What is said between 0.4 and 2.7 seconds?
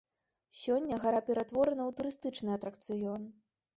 Сёння гара пераўтворана ў турыстычны